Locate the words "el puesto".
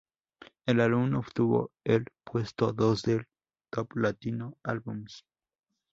1.83-2.73